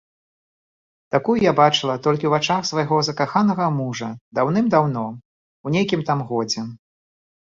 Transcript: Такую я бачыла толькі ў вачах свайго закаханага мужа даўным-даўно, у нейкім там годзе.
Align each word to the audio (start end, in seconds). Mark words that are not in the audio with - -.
Такую 1.15 1.35
я 1.43 1.51
бачыла 1.59 1.95
толькі 2.07 2.25
ў 2.29 2.31
вачах 2.35 2.61
свайго 2.69 2.97
закаханага 3.09 3.67
мужа 3.79 4.09
даўным-даўно, 4.39 5.03
у 5.65 5.75
нейкім 5.75 6.01
там 6.11 6.19
годзе. 6.31 6.61